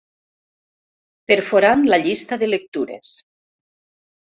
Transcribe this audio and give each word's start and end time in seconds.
Perforant 1.33 1.85
la 1.95 2.01
llista 2.05 2.41
de 2.45 2.51
lectures. 2.51 3.15